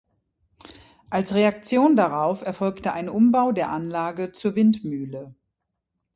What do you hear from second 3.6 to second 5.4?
Anlage zur Windmühle.